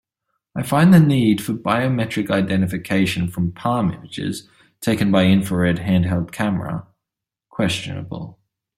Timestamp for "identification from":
2.31-3.51